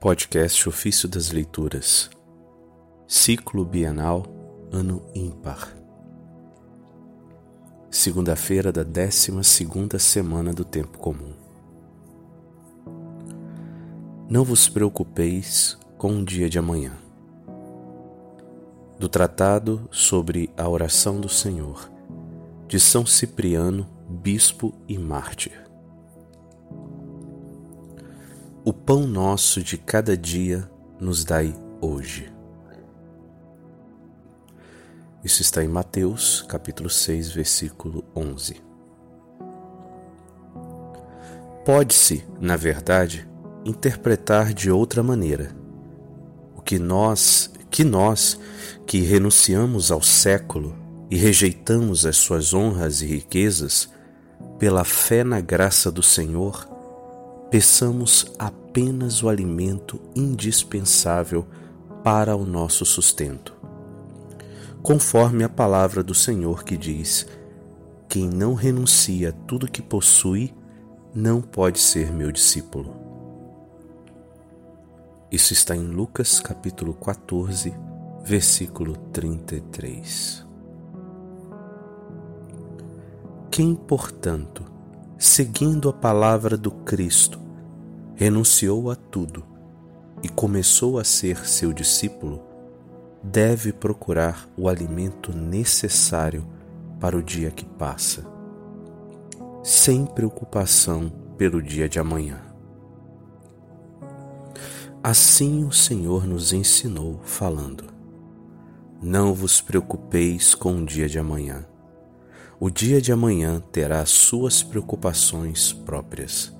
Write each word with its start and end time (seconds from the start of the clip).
Podcast 0.00 0.66
Ofício 0.66 1.06
das 1.06 1.30
Leituras, 1.30 2.08
Ciclo 3.06 3.66
Bienal, 3.66 4.24
Ano 4.72 5.02
Ímpar. 5.14 5.76
Segunda-feira 7.90 8.72
da 8.72 8.82
décima 8.82 9.42
segunda 9.42 9.98
semana 9.98 10.54
do 10.54 10.64
Tempo 10.64 10.96
Comum. 10.96 11.34
Não 14.26 14.42
vos 14.42 14.70
preocupeis 14.70 15.78
com 15.98 16.18
o 16.18 16.24
dia 16.24 16.48
de 16.48 16.58
amanhã. 16.58 16.96
Do 18.98 19.06
Tratado 19.06 19.86
sobre 19.90 20.48
a 20.56 20.66
Oração 20.66 21.20
do 21.20 21.28
Senhor, 21.28 21.92
de 22.66 22.80
São 22.80 23.04
Cipriano, 23.04 23.86
Bispo 24.08 24.72
e 24.88 24.96
Mártir. 24.96 25.69
O 28.62 28.74
pão 28.74 29.06
nosso 29.06 29.62
de 29.62 29.78
cada 29.78 30.14
dia 30.14 30.70
nos 31.00 31.24
dai 31.24 31.54
hoje. 31.80 32.30
Isso 35.24 35.40
está 35.40 35.64
em 35.64 35.68
Mateus, 35.68 36.44
capítulo 36.46 36.90
6, 36.90 37.32
versículo 37.32 38.04
11. 38.14 38.62
Pode-se, 41.64 42.22
na 42.38 42.54
verdade, 42.54 43.26
interpretar 43.64 44.52
de 44.52 44.70
outra 44.70 45.02
maneira. 45.02 45.56
O 46.54 46.60
que 46.60 46.78
nós, 46.78 47.50
que 47.70 47.82
nós 47.82 48.38
que 48.86 49.00
renunciamos 49.00 49.90
ao 49.90 50.02
século 50.02 50.76
e 51.10 51.16
rejeitamos 51.16 52.04
as 52.04 52.18
suas 52.18 52.52
honras 52.52 53.00
e 53.00 53.06
riquezas, 53.06 53.88
pela 54.58 54.84
fé 54.84 55.24
na 55.24 55.40
graça 55.40 55.90
do 55.90 56.02
Senhor, 56.02 56.69
peçamos 57.50 58.32
apenas 58.38 59.22
o 59.22 59.28
alimento 59.28 60.00
indispensável 60.14 61.44
para 62.04 62.36
o 62.36 62.46
nosso 62.46 62.84
sustento. 62.84 63.54
Conforme 64.82 65.44
a 65.44 65.48
palavra 65.48 66.02
do 66.02 66.14
Senhor 66.14 66.62
que 66.62 66.76
diz: 66.76 67.26
Quem 68.08 68.28
não 68.28 68.54
renuncia 68.54 69.30
a 69.30 69.32
tudo 69.32 69.70
que 69.70 69.82
possui, 69.82 70.54
não 71.14 71.42
pode 71.42 71.80
ser 71.80 72.12
meu 72.12 72.30
discípulo. 72.30 72.94
Isso 75.30 75.52
está 75.52 75.76
em 75.76 75.86
Lucas 75.86 76.40
capítulo 76.40 76.94
14, 76.94 77.74
versículo 78.24 78.96
33. 79.12 80.46
Quem, 83.50 83.74
portanto, 83.74 84.69
seguindo 85.22 85.90
a 85.90 85.92
palavra 85.92 86.56
do 86.56 86.70
Cristo, 86.70 87.38
renunciou 88.14 88.90
a 88.90 88.96
tudo 88.96 89.44
e 90.22 90.30
começou 90.30 90.98
a 90.98 91.04
ser 91.04 91.46
seu 91.46 91.74
discípulo, 91.74 92.42
deve 93.22 93.70
procurar 93.70 94.48
o 94.56 94.66
alimento 94.66 95.36
necessário 95.36 96.46
para 96.98 97.18
o 97.18 97.22
dia 97.22 97.50
que 97.50 97.66
passa, 97.66 98.24
sem 99.62 100.06
preocupação 100.06 101.12
pelo 101.36 101.60
dia 101.60 101.86
de 101.86 101.98
amanhã. 101.98 102.40
Assim 105.02 105.64
o 105.64 105.72
Senhor 105.72 106.26
nos 106.26 106.54
ensinou, 106.54 107.20
falando: 107.24 107.84
Não 109.02 109.34
vos 109.34 109.60
preocupeis 109.60 110.54
com 110.54 110.76
o 110.76 110.86
dia 110.86 111.10
de 111.10 111.18
amanhã 111.18 111.66
o 112.60 112.68
dia 112.68 113.00
de 113.00 113.10
amanhã 113.10 113.58
terá 113.72 114.04
suas 114.04 114.62
preocupações 114.62 115.72
próprias. 115.72 116.52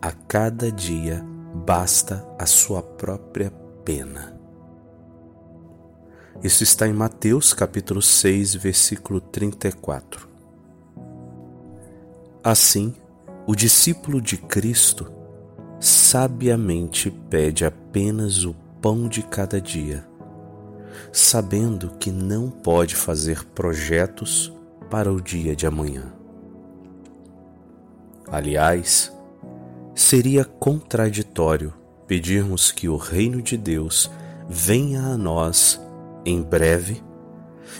A 0.00 0.12
cada 0.12 0.70
dia 0.70 1.24
basta 1.64 2.22
a 2.38 2.44
sua 2.44 2.82
própria 2.82 3.50
pena. 3.82 4.38
Isso 6.44 6.62
está 6.62 6.86
em 6.86 6.92
Mateus 6.92 7.54
capítulo 7.54 8.02
6, 8.02 8.56
versículo 8.56 9.22
34. 9.22 10.28
Assim, 12.44 12.94
o 13.46 13.56
discípulo 13.56 14.20
de 14.20 14.36
Cristo 14.36 15.10
sabiamente 15.80 17.10
pede 17.10 17.64
apenas 17.64 18.44
o 18.44 18.54
pão 18.82 19.08
de 19.08 19.22
cada 19.22 19.58
dia, 19.58 20.06
sabendo 21.10 21.88
que 21.98 22.10
não 22.10 22.50
pode 22.50 22.94
fazer 22.94 23.46
projetos 23.46 24.52
para 24.92 25.10
o 25.10 25.22
dia 25.22 25.56
de 25.56 25.66
amanhã. 25.66 26.12
Aliás, 28.30 29.10
seria 29.94 30.44
contraditório 30.44 31.72
pedirmos 32.06 32.70
que 32.70 32.90
o 32.90 32.98
reino 32.98 33.40
de 33.40 33.56
Deus 33.56 34.10
venha 34.46 35.00
a 35.00 35.16
nós 35.16 35.80
em 36.26 36.42
breve 36.42 37.02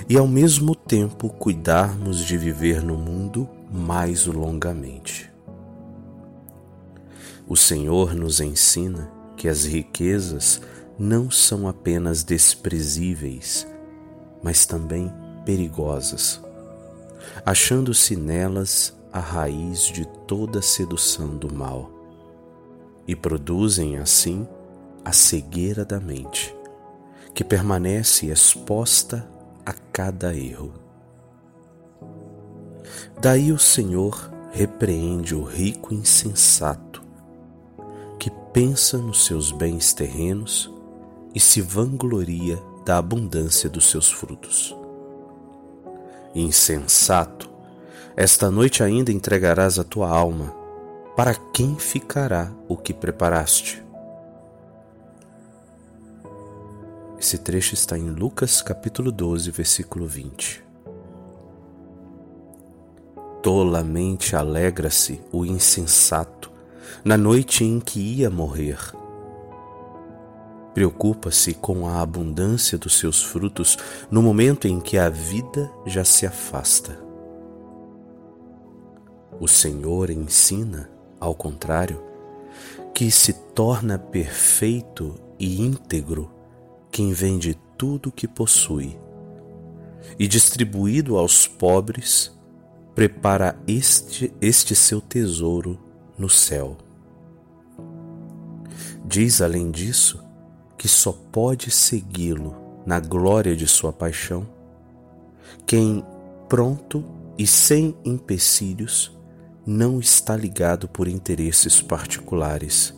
e 0.09 0.17
ao 0.17 0.27
mesmo 0.27 0.75
tempo 0.75 1.29
cuidarmos 1.29 2.25
de 2.25 2.39
viver 2.39 2.83
no 2.83 2.97
mundo 2.97 3.47
mais 3.71 4.25
longamente. 4.25 5.31
O 7.47 7.59
Senhor 7.59 8.15
nos 8.15 8.41
ensina 8.41 9.13
que 9.37 9.49
as 9.49 9.67
riquezas 9.67 10.63
não 10.99 11.31
são 11.31 11.69
apenas 11.69 12.25
desprezíveis, 12.25 13.67
mas 14.43 14.65
também 14.65 15.13
perigosas 15.45 16.43
achando-se 17.45 18.17
nelas 18.17 18.95
a 19.13 19.21
raiz 19.21 19.83
de 19.83 20.07
toda 20.27 20.63
sedução 20.63 21.37
do 21.37 21.53
mal, 21.53 21.91
e 23.07 23.15
produzem 23.15 23.99
assim 23.99 24.47
a 25.05 25.13
cegueira 25.13 25.85
da 25.85 26.01
mente, 26.01 26.55
que 27.35 27.43
permanece 27.43 28.27
exposta 28.31 29.29
a 29.67 29.73
cada 29.73 30.35
erro. 30.35 30.73
Daí 33.21 33.53
o 33.53 33.59
Senhor 33.59 34.33
repreende 34.53 35.35
o 35.35 35.43
rico 35.43 35.95
insensato, 35.95 37.03
que 38.19 38.31
pensa 38.53 38.99
nos 38.99 39.25
seus 39.25 39.51
bens 39.51 39.93
terrenos 39.93 40.71
e 41.35 41.41
se 41.41 41.61
vangloria 41.61 42.63
da 42.85 42.99
abundância 42.99 43.69
dos 43.69 43.91
seus 43.91 44.11
frutos. 44.11 44.77
Insensato, 46.35 47.51
esta 48.17 48.51
noite 48.51 48.83
ainda 48.83 49.13
entregarás 49.13 49.79
a 49.79 49.85
tua 49.85 50.09
alma. 50.09 50.55
Para 51.15 51.35
quem 51.35 51.77
ficará 51.79 52.51
o 52.67 52.75
que 52.75 52.95
preparaste? 52.95 53.85
Esse 57.19 57.37
trecho 57.37 57.75
está 57.75 57.99
em 57.99 58.09
Lucas 58.09 58.63
capítulo 58.63 59.13
12, 59.13 59.51
versículo 59.51 60.07
20. 60.07 60.65
Tolamente 63.43 64.35
alegra-se 64.35 65.21
o 65.31 65.45
insensato 65.45 66.51
na 67.05 67.19
noite 67.19 67.63
em 67.63 67.79
que 67.79 68.01
ia 68.01 68.31
morrer 68.31 68.79
Preocupa-se 70.75 71.55
com 71.55 71.87
a 71.87 72.01
abundância 72.01 72.79
dos 72.79 72.99
seus 72.99 73.23
frutos 73.23 73.77
no 74.11 74.23
momento 74.23 74.67
em 74.67 74.81
que 74.81 74.97
a 74.97 75.09
vida 75.11 75.71
já 75.85 76.05
se 76.05 76.27
afasta. 76.27 76.99
O 79.39 79.47
Senhor 79.47 80.09
ensina, 80.09 80.91
ao 81.21 81.35
contrário, 81.35 82.03
que 82.95 83.11
se 83.11 83.33
torna 83.33 83.99
perfeito 83.99 85.15
e 85.39 85.61
íntegro 85.61 86.31
quem 86.91 87.13
vende 87.13 87.59
tudo 87.77 88.09
o 88.09 88.13
que 88.13 88.29
possui 88.29 88.99
e, 90.19 90.29
distribuído 90.29 91.17
aos 91.17 91.47
pobres, 91.47 92.33
prepara 92.95 93.59
este, 93.67 94.33
este 94.41 94.75
seu 94.75 95.01
tesouro 95.01 95.79
no 96.17 96.29
céu. 96.29 96.77
Diz 99.05 99.41
além 99.41 99.71
disso 99.71 100.23
que 100.83 100.89
só 100.89 101.13
pode 101.13 101.71
segui-lo 101.71 102.57
na 102.85 102.99
glória 102.99 103.55
de 103.55 103.69
sua 103.69 103.93
paixão, 103.93 104.45
quem 105.65 106.05
pronto 106.49 107.05
e 107.39 107.47
sem 107.47 107.97
empecilhos 108.05 109.17
não 109.65 110.01
está 110.01 110.37
ligado 110.37 110.89
por 110.89 111.07
interesses 111.07 111.81
particulares, 111.81 112.93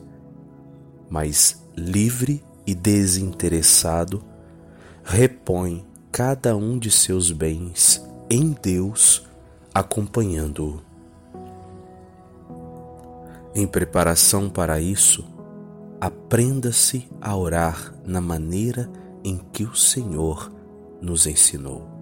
mas 1.11 1.63
livre 1.77 2.43
e 2.67 2.75
desinteressado, 2.75 4.25
repõe 5.05 5.85
cada 6.11 6.57
um 6.57 6.79
de 6.79 6.91
seus 6.91 7.31
bens 7.31 8.03
em 8.31 8.57
Deus, 8.63 9.27
acompanhando-o. 9.75 10.81
Em 13.55 13.67
preparação 13.67 14.49
para 14.49 14.81
isso, 14.81 15.34
aprenda-se 16.05 17.09
a 17.19 17.35
orar 17.35 17.95
na 18.05 18.21
maneira 18.21 18.91
em 19.25 19.39
que 19.39 19.65
o 19.65 19.75
Senhor 19.75 20.53
nos 21.01 21.27
ensinou. 21.27 21.94